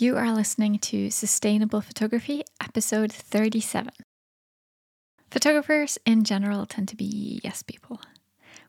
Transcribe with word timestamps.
You 0.00 0.16
are 0.16 0.32
listening 0.32 0.78
to 0.78 1.10
Sustainable 1.10 1.82
Photography, 1.82 2.42
episode 2.58 3.12
37. 3.12 3.92
Photographers 5.30 5.98
in 6.06 6.24
general 6.24 6.64
tend 6.64 6.88
to 6.88 6.96
be 6.96 7.38
yes 7.44 7.62
people. 7.62 8.00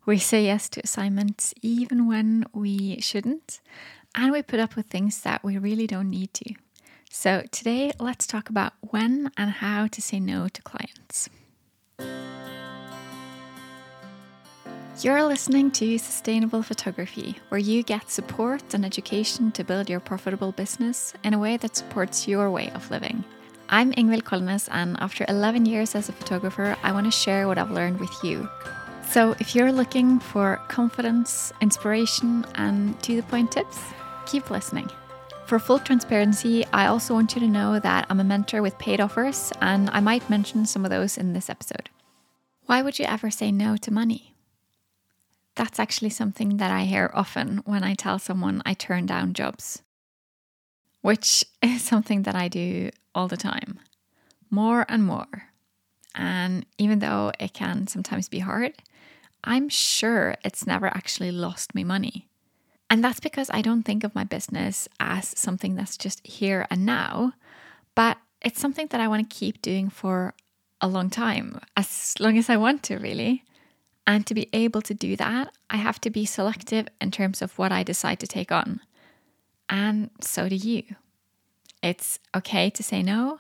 We 0.05 0.17
say 0.17 0.43
yes 0.43 0.67
to 0.71 0.81
assignments 0.83 1.53
even 1.61 2.05
when 2.05 2.43
we 2.53 2.99
shouldn't, 2.99 3.61
and 4.13 4.33
we 4.33 4.41
put 4.41 4.59
up 4.59 4.75
with 4.75 4.87
things 4.87 5.21
that 5.21 5.41
we 5.41 5.57
really 5.57 5.87
don't 5.87 6.09
need 6.09 6.33
to. 6.33 6.53
So, 7.09 7.45
today 7.49 7.93
let's 7.97 8.27
talk 8.27 8.49
about 8.49 8.73
when 8.81 9.31
and 9.37 9.51
how 9.51 9.87
to 9.87 10.01
say 10.01 10.19
no 10.19 10.49
to 10.49 10.61
clients. 10.63 11.29
You're 14.99 15.23
listening 15.23 15.71
to 15.71 15.97
Sustainable 15.97 16.61
Photography, 16.61 17.39
where 17.49 17.57
you 17.59 17.81
get 17.81 18.11
support 18.11 18.73
and 18.73 18.85
education 18.85 19.51
to 19.53 19.63
build 19.63 19.89
your 19.89 19.99
profitable 19.99 20.51
business 20.51 21.13
in 21.23 21.33
a 21.33 21.39
way 21.39 21.57
that 21.57 21.75
supports 21.75 22.27
your 22.27 22.51
way 22.51 22.69
of 22.75 22.91
living. 22.91 23.23
I'm 23.69 23.93
Ingvild 23.93 24.23
Kolnes, 24.23 24.67
and 24.69 24.97
after 24.99 25.25
11 25.27 25.65
years 25.65 25.95
as 25.95 26.09
a 26.09 26.11
photographer, 26.11 26.77
I 26.83 26.91
want 26.91 27.05
to 27.05 27.11
share 27.11 27.47
what 27.47 27.57
I've 27.57 27.71
learned 27.71 27.99
with 27.99 28.13
you. 28.21 28.47
So, 29.09 29.31
if 29.39 29.55
you're 29.55 29.71
looking 29.71 30.19
for 30.19 30.61
confidence, 30.67 31.51
inspiration, 31.61 32.45
and 32.55 33.01
to 33.01 33.15
the 33.15 33.23
point 33.23 33.53
tips, 33.53 33.79
keep 34.27 34.51
listening. 34.51 34.91
For 35.47 35.57
full 35.57 35.79
transparency, 35.79 36.65
I 36.73 36.87
also 36.87 37.15
want 37.15 37.33
you 37.33 37.39
to 37.39 37.47
know 37.47 37.79
that 37.79 38.05
I'm 38.09 38.19
a 38.19 38.25
mentor 38.25 38.61
with 38.61 38.77
paid 38.77 38.99
offers, 38.99 39.51
and 39.61 39.89
I 39.89 40.01
might 40.01 40.29
mention 40.29 40.65
some 40.65 40.85
of 40.85 40.91
those 40.91 41.17
in 41.17 41.33
this 41.33 41.49
episode. 41.49 41.89
Why 42.65 42.83
would 42.83 42.99
you 42.99 43.05
ever 43.05 43.31
say 43.31 43.51
no 43.51 43.77
to 43.77 43.91
money? 43.91 44.30
That's 45.55 45.79
actually 45.79 46.09
something 46.09 46.57
that 46.57 46.71
I 46.71 46.85
hear 46.85 47.11
often 47.13 47.61
when 47.65 47.83
I 47.83 47.93
tell 47.93 48.19
someone 48.19 48.61
I 48.65 48.73
turn 48.73 49.05
down 49.05 49.33
jobs, 49.33 49.81
which 51.01 51.43
is 51.61 51.81
something 51.81 52.23
that 52.23 52.35
I 52.35 52.47
do 52.47 52.89
all 53.13 53.27
the 53.27 53.37
time, 53.37 53.79
more 54.49 54.85
and 54.87 55.03
more. 55.03 55.49
And 56.13 56.65
even 56.77 56.99
though 56.99 57.31
it 57.39 57.53
can 57.53 57.87
sometimes 57.87 58.27
be 58.27 58.39
hard, 58.39 58.73
I'm 59.43 59.69
sure 59.69 60.35
it's 60.43 60.67
never 60.67 60.87
actually 60.87 61.31
lost 61.31 61.73
me 61.73 61.83
money. 61.83 62.27
And 62.89 63.03
that's 63.03 63.21
because 63.21 63.49
I 63.49 63.61
don't 63.61 63.83
think 63.83 64.03
of 64.03 64.13
my 64.13 64.25
business 64.25 64.87
as 64.99 65.33
something 65.39 65.75
that's 65.75 65.97
just 65.97 66.25
here 66.27 66.67
and 66.69 66.85
now, 66.85 67.33
but 67.95 68.17
it's 68.41 68.59
something 68.59 68.87
that 68.87 68.99
I 68.99 69.07
want 69.07 69.29
to 69.29 69.35
keep 69.35 69.61
doing 69.61 69.89
for 69.89 70.33
a 70.81 70.87
long 70.87 71.09
time, 71.09 71.61
as 71.77 72.15
long 72.19 72.37
as 72.37 72.49
I 72.49 72.57
want 72.57 72.83
to, 72.83 72.97
really. 72.97 73.43
And 74.07 74.25
to 74.27 74.33
be 74.33 74.49
able 74.51 74.81
to 74.83 74.93
do 74.93 75.15
that, 75.15 75.53
I 75.69 75.77
have 75.77 76.01
to 76.01 76.09
be 76.09 76.25
selective 76.25 76.87
in 76.99 77.11
terms 77.11 77.41
of 77.41 77.57
what 77.57 77.71
I 77.71 77.83
decide 77.83 78.19
to 78.19 78.27
take 78.27 78.51
on. 78.51 78.81
And 79.69 80.09
so 80.19 80.49
do 80.49 80.55
you. 80.55 80.83
It's 81.81 82.19
okay 82.35 82.69
to 82.71 82.83
say 82.83 83.01
no, 83.01 83.39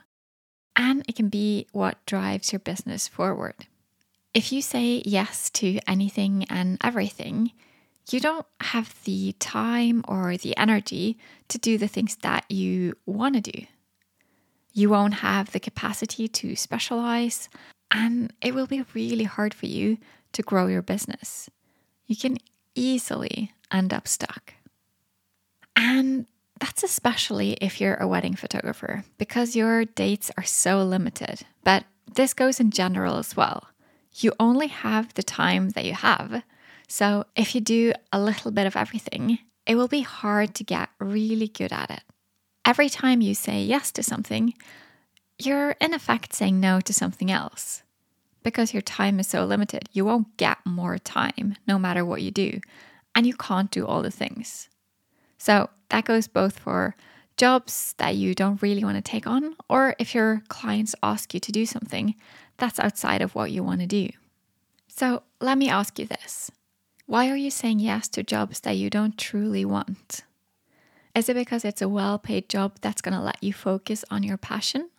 and 0.75 1.03
it 1.07 1.15
can 1.15 1.29
be 1.29 1.67
what 1.71 2.03
drives 2.05 2.51
your 2.51 2.59
business 2.59 3.07
forward. 3.07 3.67
If 4.33 4.51
you 4.51 4.61
say 4.61 5.03
yes 5.05 5.49
to 5.51 5.79
anything 5.87 6.45
and 6.49 6.77
everything, 6.81 7.51
you 8.09 8.19
don't 8.19 8.45
have 8.61 8.95
the 9.03 9.33
time 9.33 10.03
or 10.07 10.37
the 10.37 10.55
energy 10.57 11.17
to 11.49 11.57
do 11.57 11.77
the 11.77 11.87
things 11.87 12.15
that 12.17 12.49
you 12.49 12.95
want 13.05 13.35
to 13.35 13.51
do. 13.51 13.65
You 14.73 14.89
won't 14.89 15.15
have 15.15 15.51
the 15.51 15.59
capacity 15.59 16.27
to 16.29 16.55
specialize, 16.55 17.49
and 17.91 18.33
it 18.41 18.55
will 18.55 18.67
be 18.67 18.85
really 18.93 19.25
hard 19.25 19.53
for 19.53 19.65
you 19.65 19.97
to 20.33 20.41
grow 20.41 20.67
your 20.67 20.81
business. 20.81 21.49
You 22.05 22.15
can 22.15 22.37
easily 22.75 23.53
end 23.71 23.93
up 23.93 24.07
stuck. 24.07 24.53
And 25.75 26.25
that's 26.59 26.83
especially 26.83 27.53
if 27.53 27.81
you're 27.81 27.95
a 27.95 28.07
wedding 28.07 28.35
photographer 28.35 29.03
because 29.17 29.55
your 29.55 29.85
dates 29.85 30.31
are 30.37 30.43
so 30.43 30.83
limited. 30.83 31.41
But 31.63 31.85
this 32.13 32.33
goes 32.33 32.59
in 32.59 32.71
general 32.71 33.17
as 33.17 33.35
well. 33.35 33.67
You 34.13 34.33
only 34.39 34.67
have 34.67 35.13
the 35.13 35.23
time 35.23 35.69
that 35.69 35.85
you 35.85 35.93
have. 35.93 36.43
So 36.87 37.25
if 37.35 37.55
you 37.55 37.61
do 37.61 37.93
a 38.11 38.21
little 38.21 38.51
bit 38.51 38.67
of 38.67 38.75
everything, 38.75 39.39
it 39.65 39.75
will 39.75 39.87
be 39.87 40.01
hard 40.01 40.53
to 40.55 40.63
get 40.63 40.89
really 40.99 41.47
good 41.47 41.71
at 41.71 41.89
it. 41.89 42.03
Every 42.65 42.89
time 42.89 43.21
you 43.21 43.33
say 43.33 43.63
yes 43.63 43.91
to 43.93 44.03
something, 44.03 44.53
you're 45.39 45.71
in 45.81 45.93
effect 45.93 46.33
saying 46.33 46.59
no 46.59 46.81
to 46.81 46.93
something 46.93 47.31
else 47.31 47.83
because 48.43 48.73
your 48.73 48.81
time 48.81 49.19
is 49.19 49.27
so 49.27 49.45
limited. 49.45 49.89
You 49.91 50.05
won't 50.05 50.35
get 50.37 50.57
more 50.65 50.97
time 50.97 51.55
no 51.67 51.77
matter 51.77 52.03
what 52.03 52.21
you 52.21 52.31
do, 52.31 52.59
and 53.15 53.25
you 53.25 53.33
can't 53.33 53.71
do 53.71 53.85
all 53.85 54.01
the 54.01 54.11
things. 54.11 54.69
So 55.37 55.69
that 55.89 56.05
goes 56.05 56.27
both 56.27 56.59
for 56.59 56.95
jobs 57.37 57.95
that 57.97 58.15
you 58.15 58.35
don't 58.35 58.61
really 58.61 58.83
want 58.83 58.97
to 58.97 59.01
take 59.01 59.27
on, 59.27 59.55
or 59.69 59.95
if 59.99 60.13
your 60.13 60.43
clients 60.47 60.95
ask 61.01 61.33
you 61.33 61.39
to 61.39 61.51
do 61.51 61.65
something 61.65 62.15
that's 62.57 62.79
outside 62.79 63.21
of 63.21 63.33
what 63.35 63.51
you 63.51 63.63
want 63.63 63.81
to 63.81 63.87
do. 63.87 64.09
So 64.87 65.23
let 65.39 65.57
me 65.57 65.69
ask 65.69 65.97
you 65.97 66.05
this 66.05 66.51
why 67.07 67.29
are 67.29 67.35
you 67.35 67.51
saying 67.51 67.79
yes 67.79 68.07
to 68.09 68.23
jobs 68.23 68.61
that 68.61 68.77
you 68.77 68.89
don't 68.89 69.17
truly 69.17 69.65
want? 69.65 70.21
Is 71.13 71.27
it 71.27 71.33
because 71.33 71.65
it's 71.65 71.81
a 71.81 71.89
well 71.89 72.17
paid 72.17 72.47
job 72.47 72.77
that's 72.81 73.01
going 73.01 73.15
to 73.15 73.21
let 73.21 73.43
you 73.43 73.51
focus 73.51 74.05
on 74.09 74.23
your 74.23 74.37
passion? 74.37 74.89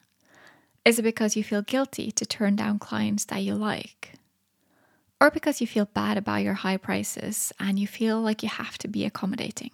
Is 0.85 0.99
it 0.99 1.03
because 1.03 1.37
you 1.37 1.45
feel 1.45 1.63
guilty 1.63 2.11
to 2.13 2.27
turn 2.27 2.57
down 2.57 2.81
clients 2.81 3.25
that 3.27 3.43
you 3.43 3.55
like? 3.55 4.15
Or 5.21 5.31
because 5.31 5.61
you 5.61 5.67
feel 5.69 5.85
bad 5.85 6.17
about 6.17 6.43
your 6.43 6.55
high 6.55 6.77
prices 6.77 7.53
and 7.61 7.79
you 7.79 7.87
feel 7.87 8.21
like 8.21 8.43
you 8.43 8.49
have 8.49 8.79
to 8.79 8.89
be 8.89 9.05
accommodating? 9.05 9.71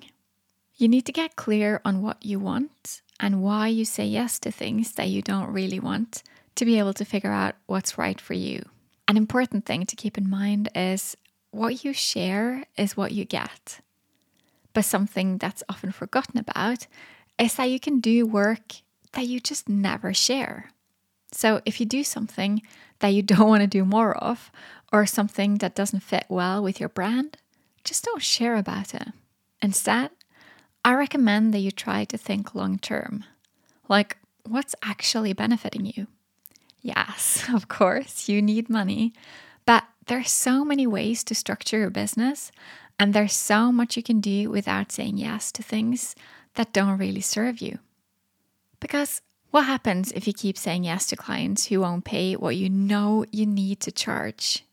You 0.76 0.86
need 0.86 1.06
to 1.06 1.12
get 1.12 1.36
clear 1.36 1.80
on 1.84 2.02
what 2.02 2.22
you 2.24 2.38
want 2.38 3.00
and 3.19 3.42
why 3.42 3.69
you 3.69 3.86
say 3.86 4.04
yes 4.04 4.38
to 4.41 4.50
things 4.50 4.92
that 4.92 5.08
you 5.08 5.22
don't 5.22 5.50
really 5.50 5.80
want 5.80 6.22
to 6.56 6.66
be 6.66 6.78
able 6.78 6.92
to 6.94 7.04
figure 7.06 7.32
out 7.32 7.54
what's 7.66 7.96
right 7.96 8.20
for 8.20 8.34
you. 8.34 8.62
An 9.08 9.16
important 9.16 9.64
thing 9.64 9.86
to 9.86 9.96
keep 9.96 10.19
in 10.19 10.28
mind 10.28 10.69
is 10.75 11.16
what 11.50 11.84
you 11.84 11.94
share 11.94 12.64
is 12.76 12.98
what 12.98 13.12
you 13.12 13.25
get. 13.25 13.80
But 14.75 14.84
something 14.84 15.38
that's 15.38 15.64
often 15.70 15.90
forgotten 15.90 16.38
about 16.38 16.86
is 17.38 17.54
that 17.54 17.70
you 17.70 17.80
can 17.80 18.00
do 18.00 18.26
work 18.26 18.75
that 19.12 19.26
you 19.26 19.40
just 19.40 19.70
never 19.70 20.12
share. 20.12 20.70
So 21.32 21.60
if 21.64 21.80
you 21.80 21.86
do 21.86 22.04
something 22.04 22.62
that 23.00 23.08
you 23.08 23.22
don't 23.32 23.48
want 23.48 23.62
to 23.62 23.66
do 23.66 23.84
more 23.84 24.16
of, 24.16 24.50
or 24.92 25.06
something 25.06 25.56
that 25.56 25.74
doesn't 25.74 26.00
fit 26.00 26.24
well 26.28 26.62
with 26.62 26.80
your 26.80 26.88
brand, 26.88 27.36
just 27.84 28.04
don't 28.04 28.22
share 28.22 28.56
about 28.56 28.94
it. 28.94 29.08
Instead, 29.60 30.10
I 30.84 30.94
recommend 30.94 31.52
that 31.52 31.58
you 31.58 31.70
try 31.70 32.04
to 32.04 32.16
think 32.16 32.54
long 32.54 32.78
term. 32.78 33.24
Like, 33.88 34.16
what's 34.46 34.74
actually 34.82 35.32
benefiting 35.32 35.86
you? 35.86 36.06
Yes, 36.80 37.44
of 37.52 37.68
course, 37.68 38.28
you 38.28 38.40
need 38.40 38.70
money, 38.70 39.12
but 39.66 39.84
there's 40.06 40.30
so 40.30 40.64
many 40.64 40.86
ways 40.86 41.22
to 41.24 41.34
structure 41.34 41.78
your 41.78 41.90
business, 41.90 42.50
and 42.98 43.12
there's 43.12 43.34
so 43.34 43.70
much 43.70 43.96
you 43.96 44.02
can 44.02 44.20
do 44.20 44.50
without 44.50 44.90
saying 44.90 45.18
yes 45.18 45.52
to 45.52 45.62
things 45.62 46.16
that 46.54 46.72
don't 46.72 46.98
really 46.98 47.20
serve 47.20 47.60
you. 47.60 47.78
Because 48.80 49.20
what 49.50 49.64
happens 49.64 50.12
if 50.12 50.26
you 50.26 50.32
keep 50.32 50.59
saying 50.59 50.84
yes 50.84 51.06
to 51.06 51.16
clients 51.16 51.66
who 51.66 51.81
won't 51.81 52.04
pay 52.04 52.34
what 52.34 52.56
you 52.56 52.69
know 52.69 53.25
you 53.32 53.47
need 53.47 53.81
to 53.81 53.91
charge? 53.91 54.64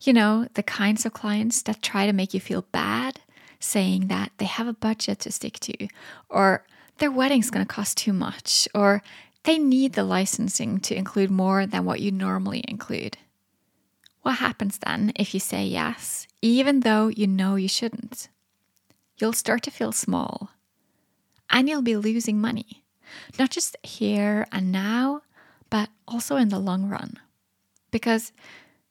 You 0.00 0.12
know, 0.12 0.48
the 0.54 0.64
kinds 0.64 1.06
of 1.06 1.12
clients 1.12 1.62
that 1.62 1.82
try 1.82 2.06
to 2.06 2.12
make 2.12 2.34
you 2.34 2.40
feel 2.40 2.62
bad, 2.72 3.20
saying 3.60 4.08
that 4.08 4.32
they 4.38 4.44
have 4.44 4.66
a 4.66 4.72
budget 4.72 5.20
to 5.20 5.30
stick 5.30 5.60
to, 5.60 5.88
or 6.28 6.64
their 6.98 7.10
wedding's 7.10 7.50
going 7.50 7.64
to 7.64 7.72
cost 7.72 7.98
too 7.98 8.12
much, 8.12 8.68
or 8.74 9.02
they 9.44 9.58
need 9.58 9.92
the 9.92 10.02
licensing 10.02 10.80
to 10.80 10.96
include 10.96 11.30
more 11.30 11.64
than 11.64 11.84
what 11.84 12.00
you 12.00 12.10
normally 12.10 12.64
include. 12.66 13.16
What 14.22 14.38
happens 14.38 14.78
then 14.78 15.12
if 15.14 15.34
you 15.34 15.40
say 15.40 15.64
yes, 15.64 16.26
even 16.42 16.80
though 16.80 17.06
you 17.06 17.28
know 17.28 17.54
you 17.54 17.68
shouldn't? 17.68 18.28
You'll 19.18 19.32
start 19.32 19.62
to 19.62 19.70
feel 19.70 19.92
small, 19.92 20.50
and 21.48 21.68
you'll 21.68 21.80
be 21.80 21.96
losing 21.96 22.40
money 22.40 22.82
not 23.38 23.50
just 23.50 23.76
here 23.82 24.46
and 24.52 24.72
now, 24.72 25.22
but 25.70 25.88
also 26.06 26.36
in 26.36 26.48
the 26.48 26.58
long 26.58 26.88
run. 26.88 27.18
Because 27.90 28.32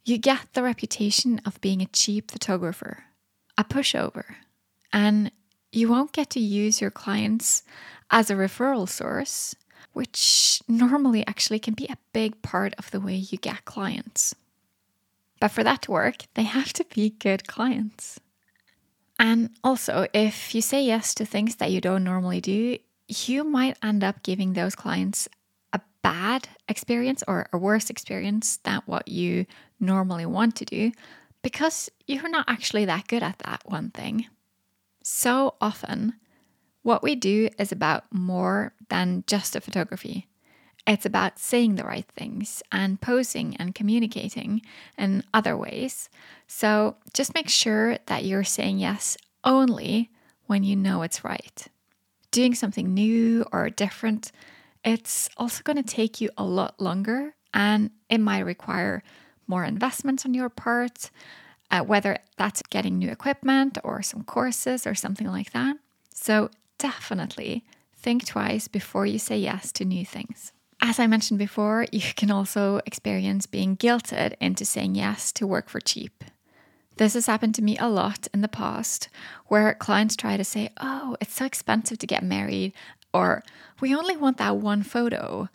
you 0.03 0.17
get 0.17 0.53
the 0.53 0.63
reputation 0.63 1.41
of 1.45 1.61
being 1.61 1.81
a 1.81 1.87
cheap 1.87 2.31
photographer, 2.31 3.05
a 3.57 3.63
pushover, 3.63 4.35
and 4.93 5.31
you 5.71 5.89
won't 5.89 6.13
get 6.13 6.29
to 6.31 6.39
use 6.39 6.79
your 6.79 6.91
clients 6.91 7.63
as 8.09 8.29
a 8.29 8.35
referral 8.35 8.87
source, 8.87 9.55
which 9.93 10.61
normally 10.67 11.25
actually 11.27 11.59
can 11.59 11.73
be 11.73 11.85
a 11.87 11.97
big 12.13 12.41
part 12.41 12.73
of 12.77 12.91
the 12.91 12.99
way 12.99 13.15
you 13.15 13.37
get 13.37 13.65
clients. 13.65 14.35
But 15.39 15.49
for 15.49 15.63
that 15.63 15.83
to 15.83 15.91
work, 15.91 16.25
they 16.33 16.43
have 16.43 16.71
to 16.73 16.85
be 16.85 17.09
good 17.09 17.47
clients. 17.47 18.19
And 19.17 19.51
also, 19.63 20.07
if 20.13 20.53
you 20.53 20.61
say 20.61 20.83
yes 20.83 21.13
to 21.15 21.25
things 21.25 21.55
that 21.57 21.71
you 21.71 21.81
don't 21.81 22.03
normally 22.03 22.41
do, 22.41 22.77
you 23.07 23.43
might 23.43 23.77
end 23.83 24.03
up 24.03 24.23
giving 24.23 24.53
those 24.53 24.75
clients 24.75 25.27
a 25.73 25.81
bad 26.01 26.47
experience 26.67 27.23
or 27.27 27.47
a 27.53 27.57
worse 27.57 27.89
experience 27.89 28.57
than 28.57 28.81
what 28.85 29.07
you 29.07 29.45
normally 29.79 30.25
want 30.25 30.55
to 30.55 30.65
do 30.65 30.91
because 31.41 31.89
you're 32.07 32.29
not 32.29 32.45
actually 32.47 32.85
that 32.85 33.07
good 33.07 33.21
at 33.21 33.39
that 33.39 33.61
one 33.65 33.91
thing. 33.91 34.27
So 35.03 35.55
often, 35.61 36.13
what 36.81 37.03
we 37.03 37.15
do 37.15 37.49
is 37.59 37.71
about 37.71 38.05
more 38.11 38.73
than 38.89 39.23
just 39.27 39.55
a 39.55 39.61
photography. 39.61 40.27
It's 40.87 41.05
about 41.05 41.39
saying 41.39 41.75
the 41.75 41.83
right 41.83 42.07
things 42.15 42.61
and 42.71 43.01
posing 43.01 43.55
and 43.57 43.73
communicating 43.73 44.61
in 44.97 45.23
other 45.33 45.57
ways. 45.57 46.09
So 46.47 46.95
just 47.13 47.33
make 47.33 47.49
sure 47.49 47.97
that 48.05 48.23
you're 48.23 48.43
saying 48.43 48.79
yes 48.79 49.17
only 49.43 50.09
when 50.45 50.63
you 50.63 50.75
know 50.75 51.01
it's 51.01 51.23
right. 51.23 51.67
Doing 52.35 52.53
something 52.53 52.93
new 52.93 53.45
or 53.53 53.69
different, 53.69 54.33
it's 54.83 55.29
also 55.37 55.63
going 55.63 55.81
to 55.81 55.95
take 55.95 56.19
you 56.19 56.29
a 56.37 56.43
lot 56.43 56.81
longer 56.81 57.33
and 57.53 57.91
it 58.09 58.17
might 58.19 58.41
require 58.41 59.03
more 59.47 59.63
investments 59.63 60.25
on 60.25 60.33
your 60.33 60.49
part, 60.49 61.09
uh, 61.71 61.79
whether 61.79 62.17
that's 62.35 62.61
getting 62.69 62.97
new 62.97 63.09
equipment 63.09 63.77
or 63.85 64.01
some 64.01 64.25
courses 64.25 64.85
or 64.85 64.95
something 64.95 65.27
like 65.27 65.53
that. 65.53 65.77
So 66.13 66.49
definitely 66.77 67.63
think 67.95 68.25
twice 68.25 68.67
before 68.67 69.05
you 69.05 69.17
say 69.17 69.37
yes 69.37 69.71
to 69.71 69.85
new 69.85 70.05
things. 70.05 70.51
As 70.81 70.99
I 70.99 71.07
mentioned 71.07 71.39
before, 71.39 71.85
you 71.93 72.01
can 72.17 72.31
also 72.31 72.81
experience 72.85 73.45
being 73.45 73.77
guilted 73.77 74.33
into 74.41 74.65
saying 74.65 74.95
yes 74.95 75.31
to 75.31 75.47
work 75.47 75.69
for 75.69 75.79
cheap. 75.79 76.25
This 76.97 77.13
has 77.13 77.25
happened 77.25 77.55
to 77.55 77.61
me 77.61 77.77
a 77.77 77.89
lot 77.89 78.27
in 78.33 78.41
the 78.41 78.47
past 78.47 79.09
where 79.47 79.73
clients 79.73 80.15
try 80.15 80.37
to 80.37 80.43
say, 80.43 80.69
Oh, 80.79 81.17
it's 81.19 81.35
so 81.35 81.45
expensive 81.45 81.97
to 81.99 82.07
get 82.07 82.23
married, 82.23 82.73
or 83.13 83.43
we 83.81 83.95
only 83.95 84.17
want 84.17 84.37
that 84.37 84.57
one 84.57 84.83
photo, 84.83 85.49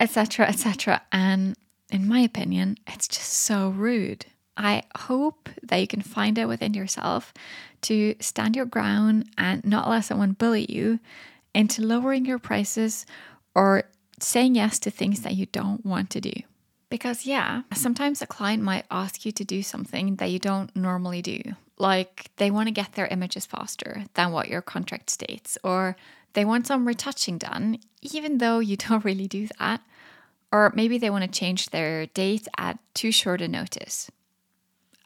etc., 0.00 0.46
etc. 0.46 1.02
And 1.12 1.56
in 1.90 2.08
my 2.08 2.20
opinion, 2.20 2.78
it's 2.86 3.08
just 3.08 3.32
so 3.32 3.70
rude. 3.70 4.26
I 4.56 4.84
hope 4.96 5.50
that 5.62 5.76
you 5.76 5.86
can 5.86 6.00
find 6.00 6.38
it 6.38 6.46
within 6.46 6.72
yourself 6.72 7.34
to 7.82 8.14
stand 8.20 8.56
your 8.56 8.64
ground 8.64 9.28
and 9.36 9.64
not 9.64 9.88
let 9.88 10.06
someone 10.06 10.32
bully 10.32 10.66
you 10.68 10.98
into 11.54 11.82
lowering 11.82 12.24
your 12.24 12.38
prices 12.38 13.04
or 13.54 13.84
saying 14.18 14.54
yes 14.54 14.78
to 14.78 14.90
things 14.90 15.20
that 15.20 15.34
you 15.34 15.46
don't 15.46 15.84
want 15.84 16.08
to 16.10 16.20
do. 16.20 16.32
Because, 16.88 17.26
yeah, 17.26 17.62
sometimes 17.74 18.22
a 18.22 18.26
client 18.26 18.62
might 18.62 18.84
ask 18.90 19.24
you 19.24 19.32
to 19.32 19.44
do 19.44 19.62
something 19.62 20.16
that 20.16 20.30
you 20.30 20.38
don't 20.38 20.74
normally 20.76 21.20
do. 21.20 21.42
Like 21.78 22.30
they 22.36 22.50
want 22.50 22.68
to 22.68 22.72
get 22.72 22.92
their 22.92 23.08
images 23.08 23.44
faster 23.44 24.04
than 24.14 24.32
what 24.32 24.48
your 24.48 24.62
contract 24.62 25.10
states, 25.10 25.58
or 25.64 25.96
they 26.34 26.44
want 26.44 26.66
some 26.66 26.86
retouching 26.86 27.38
done, 27.38 27.78
even 28.02 28.38
though 28.38 28.60
you 28.60 28.76
don't 28.88 29.04
really 29.04 29.26
do 29.26 29.48
that. 29.58 29.80
Or 30.52 30.72
maybe 30.74 30.96
they 30.96 31.10
want 31.10 31.24
to 31.24 31.40
change 31.40 31.70
their 31.70 32.06
date 32.06 32.46
at 32.56 32.78
too 32.94 33.10
short 33.10 33.40
a 33.40 33.48
notice. 33.48 34.10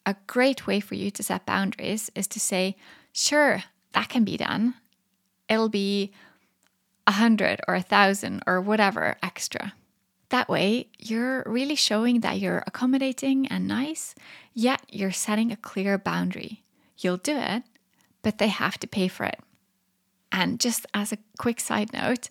A 0.05 0.17
great 0.27 0.67
way 0.67 0.81
for 0.81 0.95
you 0.95 1.11
to 1.13 1.23
set 1.23 1.47
boundaries 1.47 2.11
is 2.15 2.27
to 2.29 2.41
say, 2.41 2.77
sure, 3.13 3.65
that 3.93 4.09
can 4.09 4.25
be 4.25 4.37
done. 4.37 4.75
It'll 5.49 5.69
be 5.69 6.13
a 7.07 7.13
hundred 7.13 7.61
or 7.67 7.75
a 7.75 7.83
thousand 7.83 8.43
or 8.47 8.61
whatever 8.61 9.17
extra. 9.23 9.73
That 10.31 10.49
way, 10.49 10.87
you're 10.99 11.43
really 11.47 11.75
showing 11.75 12.21
that 12.21 12.39
you're 12.39 12.63
accommodating 12.67 13.47
and 13.49 13.67
nice, 13.67 14.15
yet 14.55 14.83
you're 14.89 15.13
setting 15.13 15.53
a 15.53 15.57
clear 15.57 15.99
boundary. 15.99 16.63
You'll 16.99 17.17
do 17.17 17.37
it, 17.37 17.65
but 18.23 18.39
they 18.39 18.49
have 18.49 18.79
to 18.79 18.87
pay 18.87 19.09
for 19.09 19.25
it. 19.25 19.41
And 20.33 20.61
just 20.61 20.87
as 20.95 21.13
a 21.13 21.19
quick 21.39 21.61
side 21.61 21.93
note, 21.93 22.31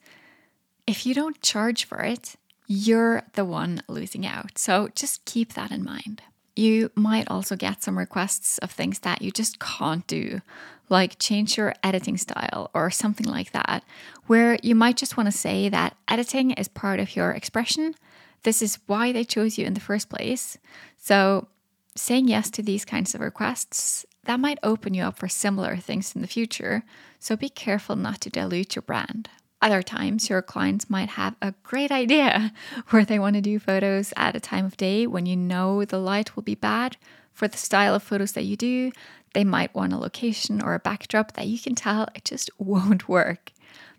if 0.88 1.06
you 1.06 1.14
don't 1.14 1.42
charge 1.42 1.84
for 1.84 2.00
it, 2.00 2.36
you're 2.68 3.24
the 3.34 3.46
one 3.46 3.84
losing 3.88 4.26
out. 4.26 4.58
So 4.58 4.90
just 4.96 5.26
keep 5.26 5.54
that 5.54 5.72
in 5.72 5.84
mind. 5.84 6.22
You 6.56 6.92
might 6.96 7.30
also 7.30 7.56
get 7.56 7.84
some 7.84 7.98
requests 7.98 8.58
of 8.60 8.72
things 8.72 9.00
that 9.00 9.22
you 9.22 9.32
just 9.32 9.60
can't 9.60 10.06
do, 10.08 10.42
like 10.90 11.20
change 11.20 11.58
your 11.58 11.74
editing 11.84 12.18
style 12.18 12.70
or 12.74 12.90
something 12.90 13.28
like 13.28 13.52
that, 13.52 13.84
where 14.28 14.58
you 14.64 14.76
might 14.76 14.98
just 14.98 15.18
want 15.18 15.28
to 15.28 15.38
say 15.38 15.70
that 15.70 15.96
editing 16.08 16.52
is 16.52 16.68
part 16.68 17.00
of 17.00 17.16
your 17.16 17.32
expression. 17.32 17.96
This 18.44 18.62
is 18.62 18.80
why 18.88 19.12
they 19.12 19.24
chose 19.24 19.58
you 19.58 19.66
in 19.66 19.74
the 19.74 19.80
first 19.80 20.10
place. 20.10 20.58
So, 20.98 21.48
saying 21.96 22.28
yes 22.28 22.50
to 22.52 22.64
these 22.64 22.86
kinds 22.86 23.14
of 23.14 23.22
requests, 23.22 24.06
that 24.26 24.40
might 24.40 24.60
open 24.64 24.94
you 24.94 25.04
up 25.04 25.18
for 25.18 25.28
similar 25.28 25.76
things 25.78 26.16
in 26.16 26.22
the 26.22 26.28
future. 26.28 26.84
So, 27.20 27.36
be 27.36 27.50
careful 27.50 27.96
not 27.96 28.22
to 28.22 28.30
dilute 28.30 28.76
your 28.76 28.84
brand. 28.84 29.30
Other 29.62 29.82
times, 29.82 30.30
your 30.30 30.42
clients 30.42 30.90
might 30.90 31.10
have 31.10 31.36
a 31.42 31.54
great 31.64 31.92
idea 31.92 32.54
where 32.90 33.04
they 33.04 33.20
want 33.20 33.36
to 33.36 33.42
do 33.42 33.60
photos 33.60 34.14
at 34.16 34.36
a 34.36 34.40
time 34.40 34.66
of 34.66 34.78
day 34.78 35.06
when 35.06 35.26
you 35.26 35.36
know 35.36 35.84
the 35.84 36.00
light 36.00 36.36
will 36.36 36.44
be 36.44 36.56
bad 36.56 36.96
for 37.40 37.48
the 37.48 37.58
style 37.58 37.96
of 37.96 38.04
photos 38.04 38.34
that 38.34 38.44
you 38.44 38.58
do. 38.58 38.92
They 39.34 39.46
might 39.46 39.74
want 39.74 39.94
a 39.94 39.98
location 39.98 40.62
or 40.62 40.74
a 40.74 40.80
backdrop 40.80 41.34
that 41.34 41.48
you 41.48 41.58
can 41.58 41.74
tell 41.74 42.10
it 42.14 42.26
just 42.26 42.52
won't 42.60 43.08
work. 43.08 43.54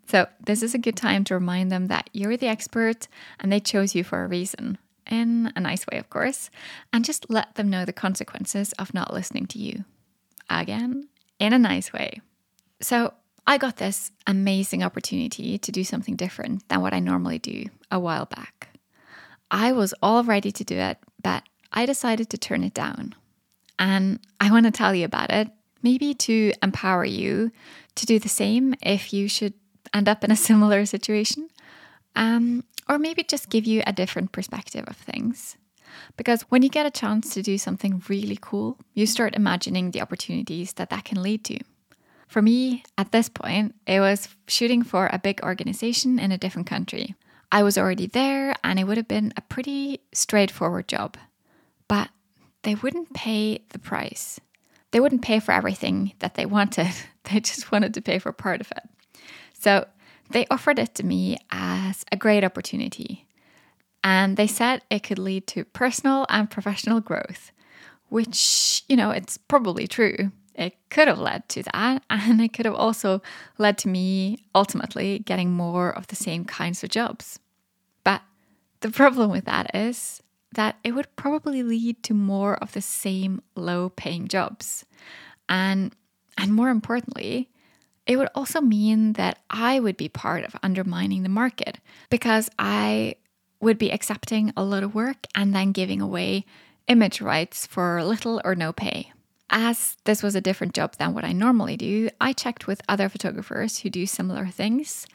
So, 0.07 0.27
this 0.45 0.63
is 0.63 0.75
a 0.75 0.79
good 0.79 0.97
time 0.97 1.25
to 1.25 1.35
remind 1.35 1.73
them 1.73 1.87
that 1.87 2.11
you're 2.13 2.37
the 2.37 2.49
expert 2.49 3.09
and 3.39 3.51
they 3.51 3.61
chose 3.61 3.95
you 3.95 4.05
for 4.05 4.23
a 4.23 4.29
reason, 4.29 4.77
in 5.09 5.53
a 5.57 5.61
nice 5.61 5.87
way, 5.87 5.99
of 5.99 6.11
course, 6.11 6.51
and 6.93 7.05
just 7.05 7.31
let 7.31 7.55
them 7.55 7.71
know 7.71 7.85
the 7.85 7.93
consequences 7.93 8.73
of 8.73 8.93
not 8.93 9.15
listening 9.15 9.47
to 9.47 9.59
you. 9.59 9.85
Again, 10.51 11.09
in 11.39 11.53
a 11.53 11.59
nice 11.59 11.93
way. 11.93 12.21
So, 12.83 13.15
I 13.47 13.57
got 13.57 13.77
this 13.77 14.11
amazing 14.27 14.83
opportunity 14.83 15.59
to 15.59 15.73
do 15.73 15.85
something 15.85 16.17
different 16.17 16.69
than 16.69 16.83
what 16.83 16.93
I 16.93 16.99
normally 16.99 17.39
do 17.39 17.67
a 17.91 17.99
while 17.99 18.27
back. 18.27 18.69
I 19.51 19.73
was 19.73 19.95
all 20.03 20.25
ready 20.25 20.53
to 20.53 20.65
do 20.65 20.77
it, 20.77 20.99
but 21.23 21.45
I 21.73 21.87
decided 21.87 22.31
to 22.31 22.39
turn 22.39 22.65
it 22.65 22.75
down. 22.75 23.15
And 23.81 24.21
I 24.41 24.53
want 24.53 24.67
to 24.67 24.71
tell 24.71 24.95
you 24.95 25.07
about 25.07 25.31
it, 25.31 25.49
maybe 25.83 26.13
to 26.15 26.53
empower 26.63 27.05
you 27.05 27.51
to 27.95 28.07
do 28.07 28.19
the 28.19 28.29
same 28.29 28.75
if 28.83 29.13
you 29.13 29.27
should 29.27 29.55
end 29.95 30.09
up 30.09 30.23
in 30.23 30.31
a 30.31 30.37
similar 30.49 30.85
situation, 30.85 31.49
um, 32.15 32.63
or 32.89 32.99
maybe 32.99 33.25
just 33.25 33.49
give 33.49 33.65
you 33.65 33.83
a 33.87 33.93
different 33.93 34.33
perspective 34.33 34.85
of 34.87 34.97
things. 34.97 35.57
Because 36.17 36.43
when 36.43 36.63
you 36.63 36.69
get 36.69 36.87
a 36.87 36.91
chance 36.91 37.35
to 37.35 37.43
do 37.43 37.59
something 37.59 38.03
really 38.09 38.39
cool, 38.41 38.79
you 38.95 39.07
start 39.07 39.35
imagining 39.35 39.91
the 39.91 40.03
opportunities 40.03 40.75
that 40.75 40.91
that 40.91 41.05
can 41.05 41.23
lead 41.23 41.43
to. 41.47 41.59
For 42.29 42.43
me, 42.43 42.85
at 42.97 43.11
this 43.11 43.29
point, 43.29 43.75
it 43.87 43.99
was 43.99 44.29
shooting 44.47 44.85
for 44.85 45.11
a 45.13 45.19
big 45.19 45.43
organization 45.43 46.21
in 46.21 46.31
a 46.31 46.39
different 46.39 46.69
country. 46.69 47.17
I 47.51 47.65
was 47.65 47.77
already 47.77 48.07
there 48.07 48.55
and 48.63 48.79
it 48.79 48.85
would 48.85 48.99
have 48.99 49.09
been 49.09 49.33
a 49.37 49.41
pretty 49.41 50.01
straightforward 50.13 50.87
job. 50.87 51.17
But 51.89 52.11
they 52.63 52.75
wouldn't 52.75 53.13
pay 53.15 53.61
the 53.71 53.79
price. 53.79 54.41
They 54.91 55.01
wouldn't 55.01 55.23
pay 55.23 55.41
for 55.41 55.53
everything 55.53 56.13
that 56.19 56.35
they 56.35 56.47
wanted, 56.47 56.93
they 57.25 57.41
just 57.41 57.73
wanted 57.73 57.95
to 57.95 58.03
pay 58.03 58.19
for 58.19 58.33
part 58.33 58.61
of 58.61 58.71
it. 58.73 58.89
So 59.59 59.87
they 60.31 60.47
offered 60.51 60.79
it 60.79 60.95
to 60.97 61.07
me 61.07 61.37
as 61.51 62.05
a 62.13 62.17
great 62.17 62.45
opportunity. 62.45 63.27
And 64.03 64.37
they 64.37 64.47
said 64.47 64.83
it 64.91 65.03
could 65.03 65.19
lead 65.19 65.47
to 65.49 65.65
personal 65.65 66.25
and 66.29 66.51
professional 66.51 67.01
growth, 67.01 67.53
which, 68.09 68.85
you 68.89 68.97
know, 68.97 69.11
it's 69.11 69.37
probably 69.37 69.87
true 69.87 70.33
it 70.61 70.77
could 70.91 71.09
have 71.09 71.19
led 71.19 71.49
to 71.49 71.63
that. 71.63 72.03
And 72.11 72.41
it 72.41 72.53
could 72.53 72.67
have 72.67 72.75
also 72.75 73.23
led 73.59 73.79
to 73.79 73.89
me 73.89 74.45
ultimately 74.55 75.21
getting 75.21 75.51
more 75.51 75.91
of 75.91 76.07
the 76.09 76.17
same 76.17 76.45
kinds 76.45 76.85
of 76.85 76.91
jobs. 76.91 77.39
But 78.05 78.23
the 78.81 78.91
problem 78.91 79.31
with 79.31 79.47
that 79.47 79.75
is 79.75 80.23
that 80.55 80.77
it 80.83 80.93
would 80.93 81.15
probably 81.17 81.63
lead 81.63 82.03
to 82.05 82.15
more 82.15 82.57
of 82.57 82.73
the 82.73 82.81
same 82.81 83.43
low 83.55 83.91
paying 83.91 84.29
jobs. 84.29 84.85
And, 85.49 85.95
and 86.37 86.53
more 86.53 86.71
importantly, 86.71 87.51
it 88.07 88.17
would 88.17 88.29
also 88.35 88.61
mean 88.61 89.13
that 89.15 89.39
I 89.49 89.79
would 89.79 89.97
be 89.97 90.09
part 90.09 90.45
of 90.45 90.57
undermining 90.63 91.23
the 91.23 91.29
market 91.29 91.79
because 92.09 92.51
I 92.59 93.15
would 93.61 93.79
be 93.79 93.93
accepting 93.93 94.53
a 94.57 94.65
lot 94.65 94.83
of 94.83 94.95
work 94.95 95.27
and 95.35 95.55
then 95.55 95.73
giving 95.73 96.01
away 96.01 96.45
image 96.89 97.21
rights 97.21 97.67
for 97.67 98.03
little 98.03 98.41
or 98.45 98.55
no 98.55 98.73
pay. 98.73 99.13
As 99.51 99.97
this 100.05 100.23
was 100.23 100.35
a 100.35 100.41
different 100.41 100.75
job 100.75 100.97
than 100.97 101.13
what 101.13 101.25
I 101.25 101.33
normally 101.33 101.77
do, 101.77 102.09
I 102.21 102.33
checked 102.33 102.67
with 102.67 102.83
other 102.89 103.09
photographers 103.09 103.81
who 103.81 103.91
do 103.91 104.07
similar 104.07 104.47
things, 104.47 105.07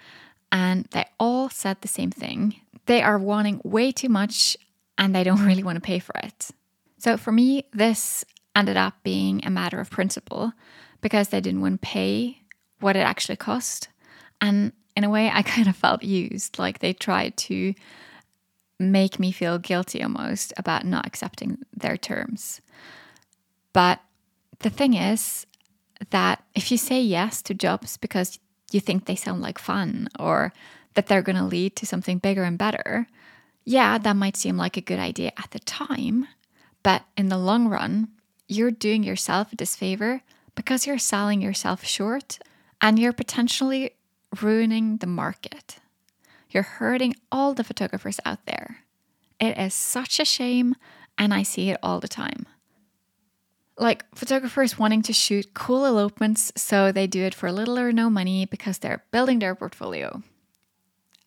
and 0.51 0.85
they 0.91 1.05
all 1.19 1.49
said 1.49 1.81
the 1.81 1.87
same 1.87 2.11
thing. 2.11 2.61
They 2.85 3.01
are 3.01 3.17
wanting 3.17 3.61
way 3.63 3.91
too 3.91 4.09
much 4.09 4.57
and 4.97 5.15
they 5.15 5.23
don't 5.23 5.45
really 5.45 5.63
want 5.63 5.75
to 5.75 5.81
pay 5.81 5.99
for 5.99 6.15
it. 6.23 6.51
So 6.97 7.17
for 7.17 7.31
me, 7.31 7.65
this 7.71 8.25
ended 8.55 8.77
up 8.77 8.95
being 9.03 9.45
a 9.45 9.49
matter 9.49 9.79
of 9.79 9.89
principle 9.89 10.53
because 11.01 11.29
they 11.29 11.41
didn't 11.41 11.61
want 11.61 11.81
to 11.81 11.87
pay 11.87 12.41
what 12.79 12.95
it 12.95 13.01
actually 13.01 13.35
cost. 13.35 13.89
And 14.41 14.71
in 14.95 15.03
a 15.03 15.09
way, 15.09 15.29
I 15.31 15.41
kind 15.43 15.67
of 15.67 15.75
felt 15.75 16.03
used, 16.03 16.57
like 16.57 16.79
they 16.79 16.93
tried 16.93 17.37
to 17.37 17.73
make 18.79 19.19
me 19.19 19.31
feel 19.31 19.57
guilty 19.57 20.03
almost 20.03 20.53
about 20.57 20.85
not 20.85 21.05
accepting 21.05 21.59
their 21.73 21.97
terms. 21.97 22.61
But 23.71 23.99
the 24.59 24.69
thing 24.69 24.93
is 24.93 25.45
that 26.09 26.43
if 26.53 26.71
you 26.71 26.77
say 26.77 27.01
yes 27.01 27.41
to 27.43 27.53
jobs 27.53 27.97
because 27.97 28.39
you 28.71 28.79
think 28.79 29.05
they 29.05 29.15
sound 29.15 29.41
like 29.41 29.59
fun 29.59 30.09
or 30.19 30.53
that 30.95 31.07
they're 31.07 31.21
going 31.21 31.37
to 31.37 31.43
lead 31.43 31.75
to 31.77 31.85
something 31.85 32.17
bigger 32.17 32.43
and 32.43 32.57
better, 32.57 33.07
yeah, 33.65 33.97
that 33.97 34.15
might 34.15 34.37
seem 34.37 34.57
like 34.57 34.77
a 34.77 34.81
good 34.81 34.99
idea 34.99 35.31
at 35.37 35.51
the 35.51 35.59
time. 35.59 36.27
But 36.83 37.03
in 37.17 37.29
the 37.29 37.37
long 37.37 37.67
run, 37.67 38.09
you're 38.47 38.71
doing 38.71 39.03
yourself 39.03 39.51
a 39.51 39.55
disfavor 39.55 40.21
because 40.53 40.85
you're 40.87 40.99
selling 40.99 41.41
yourself 41.41 41.83
short 41.83 42.37
and 42.79 42.99
you're 42.99 43.11
potentially 43.13 43.91
ruining 44.41 44.97
the 44.97 45.07
market. 45.07 45.77
you're 46.55 46.63
hurting 46.63 47.13
all 47.31 47.53
the 47.53 47.63
photographers 47.65 48.19
out 48.23 48.45
there. 48.45 48.77
It 49.41 49.57
is 49.57 49.73
such 49.73 50.19
a 50.21 50.25
shame, 50.25 50.75
and 51.17 51.33
I 51.33 51.43
see 51.43 51.69
it 51.69 51.77
all 51.83 51.99
the 51.99 52.07
time. 52.07 52.45
Like 53.77 54.05
photographers 54.15 54.79
wanting 54.79 55.01
to 55.03 55.11
shoot 55.13 55.53
cool 55.53 55.85
elopements, 55.85 56.53
so 56.55 56.93
they 56.93 57.07
do 57.07 57.23
it 57.23 57.35
for 57.35 57.51
little 57.51 57.77
or 57.77 57.91
no 57.91 58.09
money 58.09 58.45
because 58.45 58.77
they're 58.77 59.03
building 59.11 59.39
their 59.39 59.53
portfolio. 59.53 60.23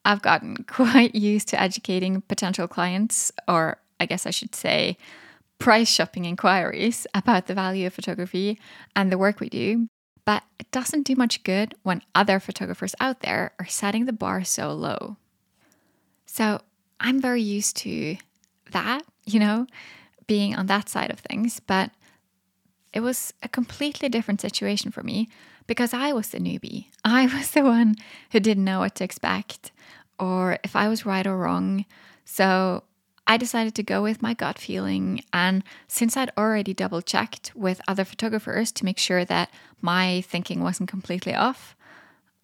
I've 0.08 0.22
gotten 0.22 0.56
quite 0.66 1.14
used 1.14 1.48
to 1.48 1.60
educating 1.60 2.22
potential 2.22 2.66
clients, 2.66 3.30
or 3.46 3.78
I 4.00 4.06
guess 4.06 4.26
I 4.26 4.30
should 4.30 4.54
say, 4.54 4.96
price 5.58 5.90
shopping 5.90 6.24
inquiries 6.24 7.06
about 7.14 7.46
the 7.46 7.54
value 7.54 7.86
of 7.86 7.92
photography 7.92 8.58
and 8.96 9.12
the 9.12 9.18
work 9.18 9.38
we 9.38 9.50
do. 9.50 9.88
But 10.24 10.42
it 10.58 10.70
doesn't 10.70 11.04
do 11.04 11.14
much 11.14 11.42
good 11.42 11.74
when 11.82 12.02
other 12.14 12.40
photographers 12.40 12.94
out 13.00 13.20
there 13.20 13.52
are 13.58 13.66
setting 13.66 14.06
the 14.06 14.12
bar 14.12 14.44
so 14.44 14.72
low. 14.72 15.16
So 16.26 16.60
I'm 17.00 17.20
very 17.20 17.42
used 17.42 17.76
to 17.78 18.16
that, 18.72 19.02
you 19.26 19.38
know, 19.38 19.66
being 20.26 20.54
on 20.54 20.66
that 20.66 20.88
side 20.88 21.10
of 21.10 21.20
things. 21.20 21.60
But 21.60 21.90
it 22.92 23.00
was 23.00 23.32
a 23.42 23.48
completely 23.48 24.08
different 24.08 24.40
situation 24.40 24.90
for 24.90 25.02
me 25.02 25.28
because 25.68 25.94
I 25.94 26.12
was 26.12 26.30
the 26.30 26.38
newbie. 26.38 26.86
I 27.04 27.26
was 27.34 27.52
the 27.52 27.62
one 27.62 27.94
who 28.32 28.40
didn't 28.40 28.64
know 28.64 28.80
what 28.80 28.96
to 28.96 29.04
expect 29.04 29.70
or 30.18 30.58
if 30.64 30.74
I 30.74 30.88
was 30.88 31.06
right 31.06 31.24
or 31.24 31.36
wrong. 31.36 31.84
So 32.24 32.82
I 33.28 33.36
decided 33.36 33.76
to 33.76 33.82
go 33.84 34.02
with 34.02 34.22
my 34.22 34.34
gut 34.34 34.58
feeling. 34.58 35.22
And 35.32 35.62
since 35.86 36.16
I'd 36.16 36.32
already 36.36 36.74
double 36.74 37.02
checked 37.02 37.52
with 37.54 37.80
other 37.86 38.04
photographers 38.04 38.72
to 38.72 38.84
make 38.84 38.98
sure 38.98 39.24
that 39.26 39.50
my 39.80 40.22
thinking 40.22 40.62
wasn't 40.62 40.88
completely 40.88 41.34
off, 41.34 41.76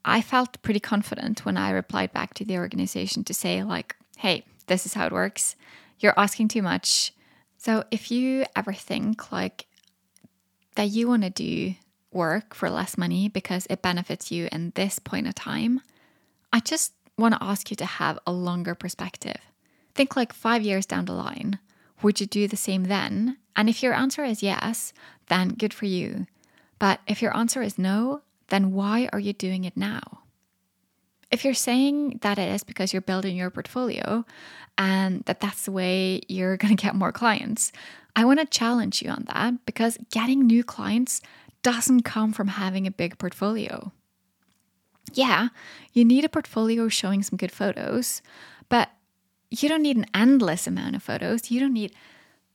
I 0.05 0.21
felt 0.21 0.63
pretty 0.63 0.81
confident 0.81 1.45
when 1.45 1.57
I 1.57 1.71
replied 1.71 2.13
back 2.13 2.35
to 2.35 2.45
the 2.45 2.59
organization 2.59 3.25
to 3.25 3.35
say, 3.35 3.63
like, 3.63 3.97
hey, 4.19 4.45
this 4.67 4.85
is 4.85 4.93
how 4.95 5.07
it 5.07 5.13
works. 5.13 5.57
You're 5.99 6.19
asking 6.19 6.49
too 6.49 6.61
much. 6.63 7.13
So 7.57 7.85
if 7.91 8.11
you 8.11 8.45
ever 8.55 8.75
think 8.75 9.33
like 9.33 9.67
that 10.75 10.91
you 10.91 11.09
want 11.09 11.23
to 11.23 11.31
do 11.31 11.75
work 12.15 12.55
for 12.55 12.71
less 12.71 12.97
money 12.97 13.29
because 13.29 13.67
it 13.69 13.83
benefits 13.83 14.31
you 14.31 14.49
in 14.53 14.73
this 14.75 14.99
point 14.99 15.27
of 15.27 15.35
time, 15.35 15.81
I 16.53 16.61
just 16.61 16.93
want 17.19 17.35
to 17.35 17.43
ask 17.43 17.71
you 17.71 17.77
to 17.77 17.85
have 17.85 18.19
a 18.27 18.33
longer 18.33 18.75
perspective. 18.75 19.39
Think 19.95 20.17
like 20.17 20.33
five 20.33 20.63
years 20.63 20.87
down 20.87 21.05
the 21.05 21.13
line. 21.13 21.59
Would 22.03 22.21
you 22.21 22.27
do 22.27 22.49
the 22.49 22.57
same 22.57 22.85
then? 22.85 23.39
And 23.57 23.69
if 23.69 23.83
your 23.83 23.95
answer 23.95 24.25
is 24.25 24.43
yes, 24.43 24.93
then 25.29 25.51
good 25.51 25.73
for 25.73 25.87
you. 25.87 26.27
But 26.79 27.01
if 27.07 27.23
your 27.23 27.37
answer 27.37 27.63
is 27.63 27.79
no, 27.79 28.23
then 28.49 28.73
why 28.73 29.09
are 29.13 29.21
you 29.21 29.33
doing 29.33 29.65
it 29.65 29.77
now? 29.77 30.21
If 31.31 31.45
you're 31.45 31.55
saying 31.55 32.19
that 32.23 32.39
it 32.39 32.53
is 32.53 32.63
because 32.63 32.93
you're 32.93 33.03
building 33.03 33.37
your 33.37 33.51
portfolio 33.51 34.25
and 34.77 35.25
that 35.25 35.41
that's 35.41 35.65
the 35.65 35.73
way 35.73 36.21
you're 36.29 36.57
going 36.57 36.77
to 36.77 36.83
get 36.83 36.95
more 36.95 37.13
clients, 37.13 37.73
I 38.17 38.25
want 38.25 38.41
to 38.41 38.47
challenge 38.47 39.03
you 39.03 39.11
on 39.11 39.25
that 39.33 39.67
because 39.67 39.99
getting 40.13 40.47
new 40.47 40.63
clients 40.63 41.21
doesn't 41.65 42.03
come 42.03 42.33
from 42.33 42.47
having 42.47 42.87
a 42.87 42.93
big 42.93 43.19
portfolio. 43.19 43.91
Yeah, 45.13 45.49
you 45.93 46.05
need 46.05 46.25
a 46.25 46.29
portfolio 46.29 46.89
showing 46.89 47.23
some 47.25 47.37
good 47.37 47.51
photos, 47.51 48.23
but 48.69 48.91
you 49.51 49.69
don't 49.69 49.83
need 49.83 49.97
an 49.97 50.07
endless 50.15 50.67
amount 50.67 50.95
of 50.95 51.03
photos. 51.03 51.51
You 51.51 51.61
don't 51.61 51.73
need 51.73 51.95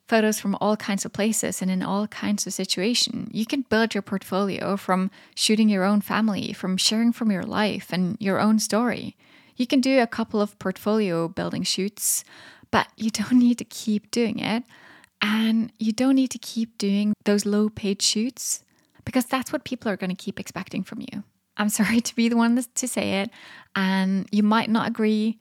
photos 0.08 0.40
from 0.40 0.56
all 0.62 0.78
kinds 0.78 1.06
of 1.06 1.14
places 1.14 1.62
and 1.62 1.70
in 1.70 1.84
all 1.84 2.08
kinds 2.08 2.48
of 2.48 2.54
situations. 2.54 3.30
You 3.32 3.46
can 3.46 3.62
build 3.70 3.94
your 3.94 4.02
portfolio 4.02 4.78
from 4.78 5.12
shooting 5.36 5.70
your 5.70 5.84
own 5.84 6.02
family, 6.02 6.54
from 6.54 6.78
sharing 6.78 7.12
from 7.12 7.32
your 7.32 7.44
life 7.44 7.92
and 7.92 8.18
your 8.20 8.40
own 8.40 8.60
story. 8.60 9.18
You 9.56 9.68
can 9.68 9.82
do 9.82 10.00
a 10.00 10.08
couple 10.08 10.42
of 10.42 10.58
portfolio 10.60 11.28
building 11.28 11.64
shoots, 11.64 12.24
but 12.72 12.88
you 12.96 13.10
don't 13.20 13.40
need 13.40 13.58
to 13.58 13.66
keep 13.66 14.12
doing 14.12 14.40
it. 14.40 14.64
And 15.22 15.72
you 15.80 15.92
don't 15.92 16.16
need 16.16 16.32
to 16.32 16.38
keep 16.38 16.78
doing 16.78 17.14
those 17.26 17.46
low 17.46 17.70
paid 17.70 18.02
shoots 18.02 18.64
because 19.10 19.26
that's 19.26 19.52
what 19.52 19.64
people 19.64 19.90
are 19.92 19.98
going 19.98 20.12
to 20.12 20.16
keep 20.16 20.40
expecting 20.40 20.84
from 20.84 21.02
you. 21.02 21.24
I'm 21.58 21.70
sorry 21.80 22.00
to 22.00 22.16
be 22.16 22.30
the 22.30 22.38
one 22.38 22.64
to 22.76 22.88
say 22.88 23.24
it, 23.24 23.32
and 23.76 24.28
you 24.32 24.44
might 24.44 24.70
not 24.70 24.88
agree, 24.88 25.40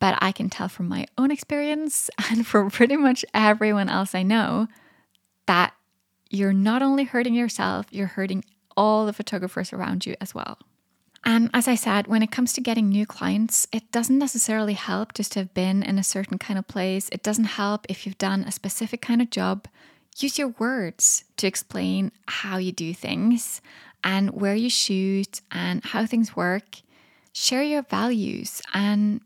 but 0.00 0.18
I 0.20 0.32
can 0.32 0.50
tell 0.50 0.68
from 0.68 0.88
my 0.88 1.06
own 1.16 1.30
experience 1.30 2.10
and 2.30 2.44
from 2.44 2.70
pretty 2.70 2.96
much 2.96 3.24
everyone 3.32 3.88
else 3.88 4.12
I 4.12 4.24
know 4.24 4.66
that 5.46 5.72
you're 6.30 6.52
not 6.52 6.82
only 6.82 7.04
hurting 7.04 7.34
yourself, 7.34 7.86
you're 7.92 8.08
hurting 8.08 8.44
all 8.76 9.06
the 9.06 9.12
photographers 9.12 9.72
around 9.72 10.04
you 10.04 10.16
as 10.20 10.34
well. 10.34 10.58
And 11.24 11.50
as 11.54 11.68
I 11.68 11.76
said, 11.76 12.08
when 12.08 12.24
it 12.24 12.32
comes 12.32 12.52
to 12.54 12.60
getting 12.60 12.88
new 12.88 13.06
clients, 13.06 13.68
it 13.70 13.92
doesn't 13.92 14.18
necessarily 14.18 14.72
help 14.72 15.14
just 15.14 15.30
to 15.32 15.38
have 15.38 15.54
been 15.54 15.84
in 15.84 15.96
a 15.96 16.02
certain 16.02 16.38
kind 16.38 16.58
of 16.58 16.66
place. 16.66 17.08
It 17.12 17.22
doesn't 17.22 17.44
help 17.44 17.86
if 17.88 18.04
you've 18.04 18.18
done 18.18 18.42
a 18.42 18.50
specific 18.50 19.00
kind 19.00 19.22
of 19.22 19.30
job. 19.30 19.68
Use 20.16 20.38
your 20.38 20.54
words 20.58 21.24
to 21.36 21.46
explain 21.46 22.12
how 22.26 22.56
you 22.56 22.70
do 22.70 22.94
things 22.94 23.60
and 24.04 24.30
where 24.30 24.54
you 24.54 24.70
shoot 24.70 25.40
and 25.50 25.84
how 25.84 26.06
things 26.06 26.36
work. 26.36 26.82
Share 27.32 27.64
your 27.64 27.82
values, 27.82 28.62
and 28.72 29.20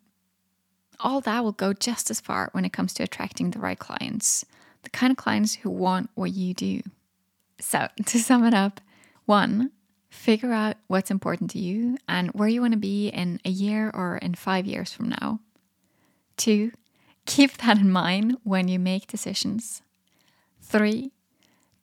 all 0.99 1.21
that 1.21 1.45
will 1.45 1.53
go 1.53 1.75
just 1.75 2.11
as 2.11 2.21
far 2.21 2.49
when 2.53 2.65
it 2.65 2.73
comes 2.73 2.95
to 2.95 3.03
attracting 3.03 3.51
the 3.51 3.59
right 3.59 3.79
clients, 3.79 4.47
the 4.83 4.91
kind 4.91 5.11
of 5.11 5.19
clients 5.19 5.57
who 5.57 5.69
want 5.69 6.09
what 6.15 6.33
you 6.33 6.55
do. 6.55 6.81
So, 7.61 7.89
to 8.07 8.19
sum 8.19 8.45
it 8.45 8.55
up, 8.55 8.81
one, 9.27 9.73
figure 10.09 10.53
out 10.53 10.77
what's 10.87 11.11
important 11.11 11.51
to 11.51 11.59
you 11.59 11.99
and 12.09 12.31
where 12.31 12.49
you 12.49 12.63
want 12.63 12.73
to 12.73 12.79
be 12.79 13.09
in 13.09 13.41
a 13.45 13.51
year 13.51 13.91
or 13.93 14.17
in 14.17 14.35
five 14.35 14.65
years 14.65 14.91
from 14.91 15.11
now. 15.11 15.41
Two, 16.39 16.73
keep 17.27 17.59
that 17.59 17.77
in 17.77 17.91
mind 17.91 18.39
when 18.43 18.69
you 18.69 18.79
make 18.79 19.07
decisions. 19.07 19.83
Three, 20.61 21.13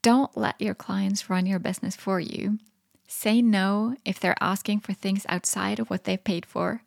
don't 0.01 0.35
let 0.37 0.59
your 0.61 0.75
clients 0.75 1.29
run 1.29 1.45
your 1.45 1.59
business 1.59 1.95
for 1.95 2.19
you 2.19 2.59
Say 3.07 3.41
no 3.41 3.95
if 4.03 4.19
they're 4.19 4.35
asking 4.41 4.79
for 4.79 4.93
things 4.93 5.25
outside 5.29 5.79
of 5.79 5.89
what 5.89 6.05
they've 6.05 6.23
paid 6.23 6.45
for 6.45 6.81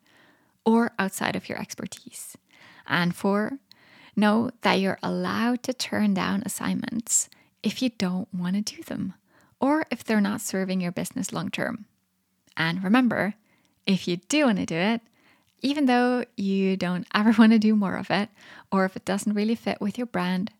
or 0.65 0.91
outside 0.99 1.35
of 1.35 1.47
your 1.47 1.57
expertise. 1.57 2.37
And 2.85 3.15
four, 3.15 3.59
know 4.15 4.51
that 4.61 4.79
you're 4.79 4.99
allowed 5.01 5.63
to 5.63 5.73
turn 5.73 6.13
down 6.13 6.43
assignments 6.45 7.29
if 7.63 7.81
you 7.81 7.89
don't 7.89 8.27
want 8.33 8.55
to 8.55 8.75
do 8.75 8.83
them 8.83 9.13
or 9.61 9.85
if 9.89 10.03
they're 10.03 10.21
not 10.21 10.41
serving 10.41 10.81
your 10.81 10.91
business 10.91 11.31
long 11.31 11.49
term. 11.49 11.85
And 12.57 12.83
remember, 12.83 13.35
if 13.85 14.07
you 14.07 14.17
do 14.17 14.45
want 14.45 14.57
to 14.57 14.65
do 14.65 14.75
it, 14.75 15.01
even 15.61 15.85
though 15.85 16.25
you 16.35 16.75
don't 16.75 17.07
ever 17.13 17.31
want 17.37 17.53
to 17.53 17.59
do 17.59 17.75
more 17.75 17.95
of 17.95 18.11
it, 18.11 18.29
or 18.71 18.83
if 18.83 18.95
it 18.95 19.05
doesn't 19.05 19.33
really 19.33 19.55
fit 19.55 19.79
with 19.79 19.97
your 19.97 20.07
brand, 20.07 20.51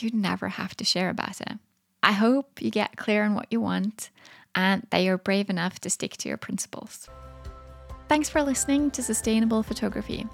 you 0.00 0.10
never 0.12 0.48
have 0.48 0.76
to 0.76 0.84
share 0.84 1.10
about 1.10 1.40
it. 1.40 1.58
I 2.02 2.12
hope 2.12 2.62
you 2.62 2.70
get 2.70 2.96
clear 2.96 3.24
on 3.24 3.34
what 3.34 3.48
you 3.50 3.60
want 3.60 4.10
and 4.54 4.86
that 4.90 4.98
you're 4.98 5.18
brave 5.18 5.50
enough 5.50 5.80
to 5.80 5.90
stick 5.90 6.16
to 6.18 6.28
your 6.28 6.38
principles. 6.38 7.08
Thanks 8.08 8.28
for 8.28 8.42
listening 8.42 8.90
to 8.92 9.02
Sustainable 9.02 9.62
Photography. 9.62 10.26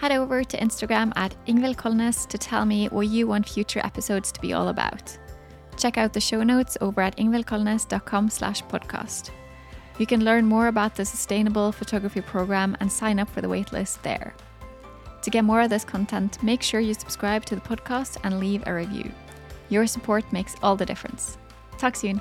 Head 0.00 0.12
over 0.12 0.44
to 0.44 0.58
Instagram 0.58 1.12
at 1.16 1.34
Ingvild 1.46 1.76
Kolnes 1.76 2.26
to 2.28 2.36
tell 2.36 2.66
me 2.66 2.88
what 2.88 3.08
you 3.08 3.26
want 3.26 3.48
future 3.48 3.80
episodes 3.84 4.30
to 4.32 4.40
be 4.40 4.52
all 4.52 4.68
about. 4.68 5.16
Check 5.76 5.96
out 5.98 6.12
the 6.12 6.20
show 6.20 6.42
notes 6.42 6.76
over 6.80 7.00
at 7.00 7.16
ingvildkolnes.com 7.16 8.30
slash 8.30 8.62
podcast. 8.64 9.30
You 9.98 10.06
can 10.06 10.24
learn 10.24 10.44
more 10.44 10.66
about 10.66 10.94
the 10.94 11.04
Sustainable 11.04 11.72
Photography 11.72 12.20
Program 12.20 12.76
and 12.80 12.92
sign 12.92 13.18
up 13.18 13.30
for 13.30 13.40
the 13.40 13.48
waitlist 13.48 14.02
there. 14.02 14.34
To 15.26 15.30
get 15.30 15.44
more 15.44 15.60
of 15.60 15.70
this 15.70 15.84
content, 15.84 16.40
make 16.40 16.62
sure 16.62 16.78
you 16.78 16.94
subscribe 16.94 17.44
to 17.46 17.56
the 17.56 17.60
podcast 17.60 18.18
and 18.22 18.38
leave 18.38 18.62
a 18.64 18.72
review. 18.72 19.10
Your 19.70 19.84
support 19.88 20.22
makes 20.32 20.54
all 20.62 20.76
the 20.76 20.86
difference. 20.86 21.36
Talk 21.78 21.96
soon. 21.96 22.20